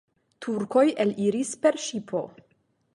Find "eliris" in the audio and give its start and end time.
1.05-1.55